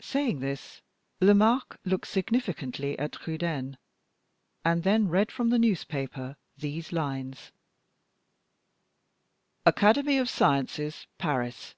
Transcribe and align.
Saying 0.00 0.40
this, 0.40 0.82
Lomaque 1.20 1.76
looked 1.84 2.08
significantly 2.08 2.98
at 2.98 3.12
Trudaine, 3.12 3.78
and 4.64 4.82
then 4.82 5.06
read 5.06 5.30
from 5.30 5.50
the 5.50 5.60
newspaper 5.60 6.36
these 6.58 6.90
lines: 6.90 7.52
"ACADEMY 9.64 10.18
OF 10.18 10.28
SCIENCES, 10.28 11.06
PARIS. 11.18 11.76